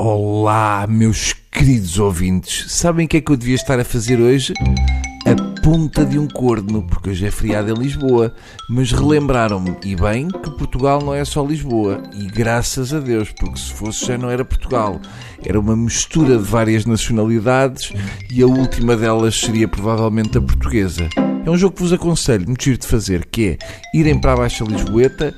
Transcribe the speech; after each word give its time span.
Olá, 0.00 0.86
meus 0.88 1.34
queridos 1.50 1.98
ouvintes. 1.98 2.70
Sabem 2.70 3.04
o 3.04 3.08
que 3.08 3.16
é 3.16 3.20
que 3.20 3.32
eu 3.32 3.36
devia 3.36 3.56
estar 3.56 3.80
a 3.80 3.84
fazer 3.84 4.20
hoje? 4.20 4.52
A 5.26 5.60
ponta 5.60 6.04
de 6.04 6.16
um 6.16 6.28
corno, 6.28 6.86
porque 6.86 7.10
hoje 7.10 7.26
é 7.26 7.32
feriado 7.32 7.72
em 7.72 7.74
Lisboa. 7.74 8.32
Mas 8.70 8.92
relembraram-me, 8.92 9.76
e 9.84 9.96
bem, 9.96 10.28
que 10.28 10.50
Portugal 10.52 11.02
não 11.02 11.12
é 11.12 11.24
só 11.24 11.44
Lisboa. 11.44 12.00
E 12.14 12.26
graças 12.26 12.94
a 12.94 13.00
Deus, 13.00 13.32
porque 13.32 13.58
se 13.58 13.72
fosse 13.72 14.06
já 14.06 14.16
não 14.16 14.30
era 14.30 14.44
Portugal. 14.44 15.00
Era 15.44 15.58
uma 15.58 15.76
mistura 15.76 16.38
de 16.38 16.44
várias 16.44 16.86
nacionalidades 16.86 17.92
e 18.30 18.40
a 18.40 18.46
última 18.46 18.96
delas 18.96 19.34
seria 19.34 19.66
provavelmente 19.66 20.38
a 20.38 20.40
portuguesa. 20.40 21.08
É 21.44 21.50
um 21.50 21.58
jogo 21.58 21.74
que 21.74 21.82
vos 21.82 21.92
aconselho, 21.92 22.46
muito 22.46 22.62
giro 22.62 22.78
de 22.78 22.86
fazer, 22.86 23.26
que 23.26 23.48
é 23.48 23.58
irem 23.92 24.20
para 24.20 24.34
a 24.34 24.36
Baixa 24.36 24.62
Lisboeta 24.62 25.34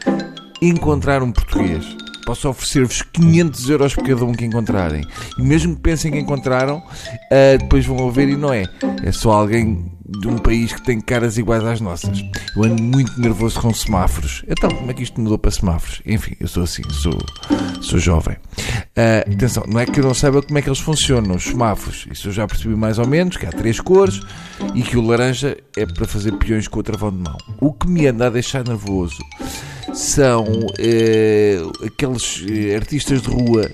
encontrar 0.61 1.23
um 1.23 1.33
português 1.33 1.97
posso 2.31 2.49
oferecer-vos 2.49 3.03
500 3.03 3.71
euros 3.71 3.95
por 3.97 4.07
cada 4.07 4.25
um 4.25 4.33
que 4.33 4.45
encontrarem. 4.45 5.03
E 5.37 5.43
mesmo 5.43 5.75
que 5.75 5.83
pensem 5.83 6.13
que 6.13 6.19
encontraram, 6.19 6.77
uh, 6.79 7.59
depois 7.59 7.85
vão 7.85 8.09
ver 8.13 8.29
e 8.29 8.37
não 8.37 8.55
é. 8.55 8.67
É 9.03 9.11
só 9.11 9.33
alguém 9.33 9.91
de 10.07 10.29
um 10.29 10.39
país 10.39 10.73
que 10.73 10.81
tem 10.81 11.01
caras 11.01 11.39
iguais 11.39 11.65
às 11.65 11.81
nossas. 11.81 12.25
Eu 12.57 12.63
ando 12.63 12.81
muito 12.81 13.21
nervoso 13.21 13.61
com 13.61 13.75
semáforos. 13.75 14.45
Então, 14.47 14.71
como 14.71 14.89
é 14.93 14.95
que 14.95 15.03
isto 15.03 15.21
mudou 15.21 15.39
para 15.39 15.51
semáforos? 15.51 16.03
Enfim, 16.07 16.37
eu 16.39 16.47
sou 16.47 16.63
assim, 16.63 16.85
sou, 16.91 17.19
sou 17.81 17.99
jovem. 17.99 18.37
Uh, 18.97 19.35
atenção, 19.35 19.65
não 19.67 19.81
é 19.81 19.87
que 19.87 19.99
eu 19.99 20.05
não 20.05 20.15
saiba 20.15 20.41
como 20.41 20.57
é 20.57 20.63
que 20.63 20.69
eles 20.69 20.79
funcionam, 20.79 21.35
os 21.35 21.43
semáforos. 21.43 22.07
Isso 22.13 22.29
eu 22.29 22.33
já 22.33 22.47
percebi 22.47 22.77
mais 22.77 23.01
ou 23.01 23.09
menos, 23.09 23.37
que 23.37 23.47
há 23.47 23.51
três 23.51 23.81
cores 23.81 24.21
e 24.73 24.83
que 24.83 24.97
o 24.97 25.01
laranja 25.01 25.57
é 25.77 25.85
para 25.85 26.07
fazer 26.07 26.31
peões 26.35 26.69
com 26.69 26.79
o 26.79 26.83
travão 26.85 27.11
de 27.11 27.19
mão. 27.19 27.37
O 27.61 27.73
que 27.73 27.89
me 27.89 28.07
anda 28.07 28.29
a 28.29 28.31
deixar 28.31 28.63
nervoso 28.63 29.19
são 30.01 30.47
eh, 30.79 31.61
aqueles 31.87 32.43
eh, 32.49 32.75
artistas 32.75 33.21
de 33.21 33.29
rua 33.29 33.71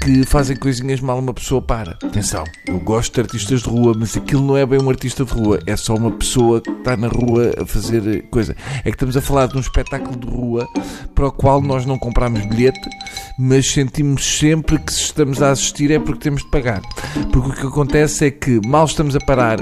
que 0.00 0.24
fazem 0.24 0.56
coisinhas 0.56 1.00
mal 1.00 1.18
uma 1.18 1.34
pessoa 1.34 1.60
para. 1.60 1.98
Atenção, 2.04 2.44
eu 2.66 2.78
gosto 2.78 3.14
de 3.14 3.20
artistas 3.20 3.62
de 3.62 3.68
rua, 3.68 3.92
mas 3.96 4.16
aquilo 4.16 4.42
não 4.42 4.56
é 4.56 4.64
bem 4.64 4.80
um 4.80 4.88
artista 4.88 5.24
de 5.24 5.32
rua, 5.32 5.58
é 5.66 5.76
só 5.76 5.96
uma 5.96 6.12
pessoa 6.12 6.60
que 6.60 6.70
está 6.70 6.96
na 6.96 7.08
rua 7.08 7.52
a 7.60 7.66
fazer 7.66 8.22
coisa. 8.30 8.54
É 8.78 8.82
que 8.84 8.90
estamos 8.90 9.16
a 9.16 9.20
falar 9.20 9.48
de 9.48 9.56
um 9.56 9.60
espetáculo 9.60 10.16
de 10.16 10.26
rua 10.26 10.66
para 11.14 11.26
o 11.26 11.32
qual 11.32 11.60
nós 11.60 11.84
não 11.84 11.98
compramos 11.98 12.46
bilhete, 12.46 12.88
mas 13.36 13.68
sentimos 13.70 14.38
sempre 14.38 14.78
que 14.78 14.92
se 14.92 15.02
estamos 15.02 15.42
a 15.42 15.50
assistir 15.50 15.90
é 15.90 15.98
porque 15.98 16.20
temos 16.20 16.42
de 16.42 16.50
pagar. 16.50 16.80
Porque 17.32 17.50
o 17.50 17.54
que 17.54 17.66
acontece 17.66 18.26
é 18.26 18.30
que 18.30 18.60
mal 18.66 18.84
estamos 18.84 19.16
a 19.16 19.20
parar, 19.20 19.58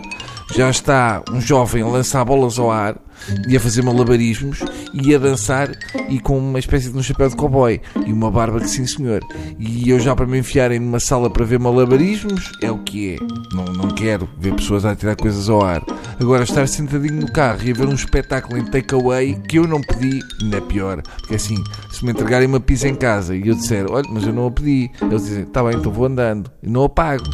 já 0.55 0.69
está 0.69 1.23
um 1.33 1.41
jovem 1.41 1.83
a 1.83 1.87
lançar 1.87 2.25
bolas 2.27 2.59
ao 2.59 2.71
ar 2.71 3.08
e 3.49 3.57
a 3.57 3.61
fazer 3.61 3.83
malabarismos 3.83 4.61
e 4.93 5.15
a 5.15 5.19
dançar 5.19 5.71
e 6.09 6.19
com 6.19 6.39
uma 6.39 6.59
espécie 6.59 6.91
de 6.91 6.97
um 6.97 7.03
chapéu 7.03 7.29
de 7.29 7.37
cowboy 7.37 7.81
e 8.07 8.13
uma 8.13 8.31
barba 8.31 8.61
que 8.61 8.69
sim 8.69 8.87
senhor. 8.87 9.21
E 9.59 9.91
eu 9.91 10.01
já 10.01 10.15
para 10.15 10.27
me 10.27 10.39
enfiarem 10.39 10.79
numa 10.79 11.01
sala 11.01 11.31
para 11.31 11.45
ver 11.45 11.59
malabarismos 11.59 12.53
é 12.63 12.71
o 12.71 12.79
que 12.79 13.15
é. 13.15 13.17
Não, 13.55 13.65
não 13.65 13.89
quero 13.89 14.29
ver 14.39 14.55
pessoas 14.55 14.85
a 14.85 14.95
tirar 14.95 15.17
coisas 15.17 15.49
ao 15.49 15.63
ar. 15.63 15.83
Agora 16.21 16.43
estar 16.43 16.67
sentadinho 16.67 17.21
no 17.21 17.33
carro 17.33 17.61
e 17.65 17.71
a 17.71 17.75
ver 17.75 17.87
um 17.87 17.95
espetáculo 17.95 18.59
em 18.59 18.65
takeaway 18.65 19.35
que 19.49 19.59
eu 19.59 19.67
não 19.67 19.81
pedi, 19.81 20.21
ainda 20.43 20.57
é 20.57 20.61
pior. 20.61 21.03
Porque 21.21 21.35
assim, 21.35 21.57
se 21.91 22.05
me 22.05 22.13
entregarem 22.13 22.49
uma 22.49 22.61
pizza 22.61 22.89
em 22.89 22.95
casa 22.95 23.37
e 23.37 23.49
eu 23.49 23.55
disser, 23.55 23.87
olha, 23.91 24.09
mas 24.11 24.25
eu 24.25 24.33
não 24.33 24.47
a 24.47 24.51
pedi, 24.51 24.91
eles 25.01 25.25
dizem, 25.25 25.45
tá 25.45 25.63
bem, 25.63 25.77
então 25.77 25.93
vou 25.93 26.07
andando 26.07 26.51
e 26.63 26.69
não 26.69 26.85
a 26.85 26.89
pago 26.89 27.25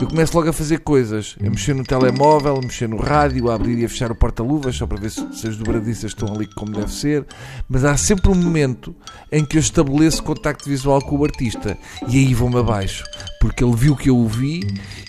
eu 0.00 0.08
começo 0.08 0.36
logo 0.36 0.48
a 0.48 0.52
fazer 0.52 0.80
coisas, 0.80 1.36
a 1.40 1.48
mexer 1.48 1.74
no 1.74 1.84
telemóvel, 1.84 2.56
a 2.56 2.60
mexer 2.60 2.88
no 2.88 2.96
rádio, 2.96 3.50
a 3.50 3.54
abrir 3.54 3.78
e 3.78 3.84
a 3.84 3.88
fechar 3.88 4.10
o 4.10 4.14
porta-luvas 4.14 4.76
só 4.76 4.86
para 4.86 4.98
ver 4.98 5.10
se, 5.10 5.46
as 5.46 5.56
dobradiças 5.56 6.10
estão 6.10 6.34
ali 6.34 6.46
como 6.46 6.72
deve 6.72 6.92
ser. 6.92 7.24
Mas 7.68 7.84
há 7.84 7.96
sempre 7.96 8.30
um 8.30 8.34
momento 8.34 8.94
em 9.30 9.44
que 9.44 9.56
eu 9.56 9.60
estabeleço 9.60 10.22
contacto 10.22 10.68
visual 10.68 11.00
com 11.00 11.16
o 11.16 11.24
artista 11.24 11.78
e 12.08 12.18
aí 12.18 12.34
vou-me 12.34 12.58
abaixo, 12.58 13.04
porque 13.40 13.62
ele 13.62 13.76
viu 13.76 13.94
que 13.94 14.10
eu 14.10 14.16
o 14.16 14.26
vi 14.26 14.60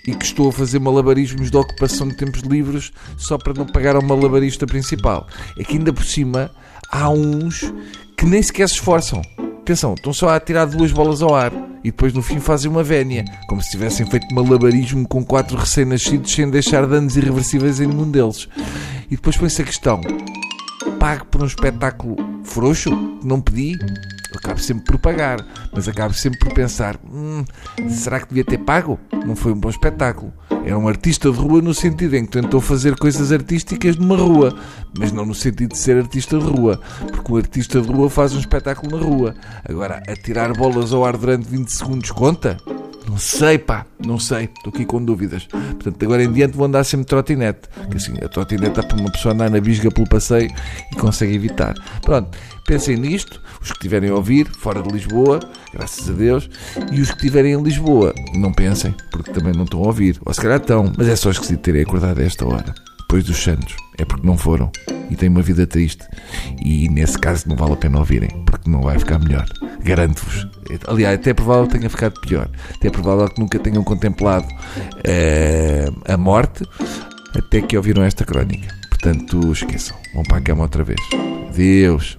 e 0.06 0.13
que 0.13 0.25
estou 0.25 0.50
a 0.50 0.52
fazer 0.52 0.80
malabarismos 0.80 1.50
de 1.50 1.58
ocupação 1.58 2.08
de 2.08 2.16
tempos 2.16 2.41
livres 2.41 2.91
só 3.17 3.38
para 3.38 3.53
não 3.53 3.66
pagar 3.66 3.96
ao 3.96 4.03
malabarista 4.03 4.67
principal. 4.67 5.28
É 5.57 5.63
que 5.63 5.78
ainda 5.78 5.91
por 5.91 6.06
cima 6.06 6.52
há 6.91 7.09
uns 7.09 7.73
que 8.16 8.25
nem 8.25 8.41
sequer 8.41 8.69
se 8.69 8.75
esforçam. 8.75 9.22
Atenção, 9.62 9.96
estão 9.96 10.13
só 10.13 10.29
a 10.29 10.40
tirar 10.40 10.66
duas 10.66 10.91
bolas 10.91 11.23
ao 11.23 11.34
ar 11.34 11.52
e 11.85 11.91
depois 11.91 12.12
no 12.13 12.23
fim 12.23 12.40
fazem 12.40 12.69
uma 12.69 12.81
vénia, 12.81 13.23
como 13.47 13.62
se 13.62 13.69
tivessem 13.69 14.07
feito 14.07 14.34
malabarismo 14.34 15.07
com 15.07 15.23
quatro 15.23 15.56
recém-nascidos 15.56 16.31
sem 16.31 16.50
deixar 16.50 16.88
danos 16.88 17.16
irreversíveis 17.16 17.79
em 17.79 17.85
nenhum 17.85 18.09
deles. 18.09 18.50
E 19.06 19.16
depois 19.16 19.38
põe-se 19.38 19.62
a 19.62 19.66
questão: 19.66 20.01
pago 21.00 21.25
por 21.25 21.44
um 21.44 21.46
espetáculo 21.46 22.16
frouxo 22.44 22.90
não 23.23 23.40
pedi? 23.40 23.78
Acabo 24.38 24.59
sempre 24.59 24.85
por 24.85 24.97
pagar, 25.00 25.46
mas 25.73 25.88
acabo 25.88 26.13
sempre 26.13 26.40
por 26.40 26.53
pensar: 26.53 26.97
hum, 27.06 27.44
será 27.90 28.19
que 28.19 28.28
devia 28.28 28.44
ter 28.44 28.59
pago? 28.59 29.00
Não 29.25 29.35
foi 29.35 29.53
um 29.53 29.59
bom 29.59 29.69
espetáculo. 29.69 30.34
É 30.66 30.75
um 30.75 30.88
artista 30.88 31.31
de 31.31 31.38
rua 31.38 31.62
no 31.62 31.73
sentido 31.73 32.16
em 32.16 32.25
que 32.25 32.31
tentou 32.31 32.59
fazer 32.59 32.96
coisas 32.96 33.31
artísticas 33.31 33.97
numa 33.97 34.18
rua, 34.18 34.57
mas 34.97 35.12
não 35.12 35.25
no 35.25 35.35
sentido 35.35 35.72
de 35.72 35.78
ser 35.78 35.97
artista 35.97 36.40
de 36.40 36.46
rua, 36.46 36.79
porque 37.12 37.31
o 37.31 37.38
artista 37.38 37.81
de 37.81 37.88
rua 37.88 38.09
faz 38.09 38.34
um 38.34 38.40
espetáculo 38.40 38.97
na 38.97 39.03
rua. 39.03 39.35
Agora, 39.68 40.01
atirar 40.07 40.53
bolas 40.53 40.91
ao 40.91 41.06
ar 41.06 41.17
durante 41.17 41.47
20 41.47 41.69
segundos 41.69 42.12
conta? 42.12 42.57
Não 43.07 43.17
sei, 43.17 43.57
pá, 43.57 43.85
não 44.03 44.17
sei, 44.17 44.45
estou 44.45 44.73
aqui 44.73 44.83
com 44.83 45.03
dúvidas. 45.03 45.45
Portanto, 45.45 46.03
agora 46.03 46.23
em 46.23 46.31
diante 46.31 46.57
vou 46.57 46.66
andar 46.66 46.83
sempre 46.83 47.05
de 47.05 47.09
trotinete, 47.09 47.69
que 47.89 47.97
assim, 47.97 48.13
a 48.23 48.27
trotinete 48.27 48.75
dá 48.75 48.83
para 48.83 48.99
uma 48.99 49.11
pessoa 49.11 49.33
andar 49.33 49.49
na 49.49 49.59
bisga 49.59 49.91
pelo 49.91 50.09
passeio 50.09 50.49
e 50.91 50.95
consegue 50.95 51.35
evitar. 51.35 51.75
Pronto, 52.01 52.35
pensem 52.66 52.97
nisto, 52.97 53.39
os 53.61 53.69
que 53.69 53.77
estiverem 53.77 54.09
a 54.09 54.16
ouvir, 54.16 54.47
fora 54.47 54.81
de 54.81 54.89
Lisboa, 54.89 55.39
graças 55.73 56.09
a 56.09 56.13
Deus, 56.13 56.49
e 56.91 56.99
os 56.99 57.09
que 57.11 57.17
estiverem 57.17 57.53
em 57.53 57.61
Lisboa, 57.61 58.13
não 58.33 58.51
pensem, 58.51 58.93
porque 59.11 59.31
também 59.31 59.53
não 59.53 59.66
estão 59.66 59.83
a 59.83 59.87
ouvir, 59.87 60.19
ou 60.25 60.33
se 60.33 60.41
calhar 60.41 60.59
estão, 60.59 60.91
mas 60.97 61.07
é 61.07 61.16
só 61.16 61.29
esquisito 61.29 61.61
terem 61.61 61.83
acordado 61.83 62.19
a 62.19 62.23
esta 62.23 62.45
hora, 62.45 62.73
depois 63.01 63.23
dos 63.23 63.37
Santos, 63.37 63.75
é 63.97 64.05
porque 64.05 64.25
não 64.25 64.37
foram. 64.37 64.72
E 65.09 65.16
têm 65.16 65.29
uma 65.29 65.43
vida 65.43 65.67
triste, 65.67 66.03
e 66.63 66.89
nesse 66.89 67.19
caso 67.19 67.47
não 67.47 67.55
vale 67.55 67.73
a 67.73 67.77
pena 67.77 67.99
ouvirem, 67.99 68.43
porque 68.45 68.67
não 68.67 68.81
vai 68.81 68.97
ficar 68.97 69.19
melhor. 69.19 69.45
Garanto-vos. 69.85 70.47
Aliás, 70.88 71.19
até 71.19 71.29
é 71.29 71.34
provável 71.34 71.68
que 71.68 71.78
tenha 71.78 71.90
ficado 71.90 72.19
pior. 72.22 72.50
Até 72.75 72.88
é 72.88 72.91
provável 72.91 73.29
que 73.29 73.40
nunca 73.40 73.59
tenham 73.59 73.84
contemplado 73.84 74.47
uh, 74.47 76.12
a 76.12 76.18
morte 76.18 76.66
até 77.35 77.62
que 77.62 77.78
ouviram 77.78 78.03
esta 78.03 78.25
crónica. 78.25 78.68
Portanto, 78.90 79.51
esqueçam. 79.51 79.96
Vão 80.16 80.23
para 80.23 80.38
a 80.38 80.41
cama 80.41 80.63
outra 80.63 80.84
vez. 80.84 81.00
Deus. 81.56 82.18